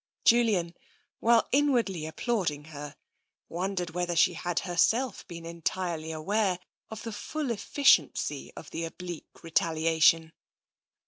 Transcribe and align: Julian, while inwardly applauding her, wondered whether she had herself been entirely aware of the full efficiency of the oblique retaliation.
Julian, 0.25 0.73
while 1.19 1.47
inwardly 1.51 2.07
applauding 2.07 2.63
her, 2.73 2.95
wondered 3.49 3.91
whether 3.91 4.15
she 4.15 4.33
had 4.33 4.61
herself 4.61 5.27
been 5.27 5.45
entirely 5.45 6.11
aware 6.11 6.57
of 6.89 7.03
the 7.03 7.13
full 7.13 7.51
efficiency 7.51 8.51
of 8.55 8.71
the 8.71 8.83
oblique 8.85 9.43
retaliation. 9.43 10.33